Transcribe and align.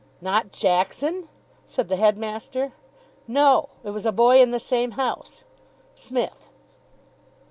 "Not 0.19 0.51
Jackson?" 0.51 1.29
said 1.67 1.87
the 1.87 1.95
headmaster. 1.95 2.73
"No. 3.27 3.69
It 3.83 3.91
was 3.91 4.03
a 4.07 4.11
boy 4.11 4.41
in 4.41 4.49
the 4.49 4.59
same 4.59 4.93
house. 4.97 5.43
Smith." 5.93 6.49